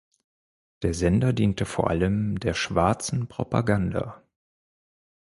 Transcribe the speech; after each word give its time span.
Der 0.81 0.95
Sender 0.95 1.31
diente 1.31 1.63
vor 1.63 1.91
allem 1.91 2.39
der 2.39 2.55
„schwarzen 2.55 3.27
Propaganda“. 3.27 4.23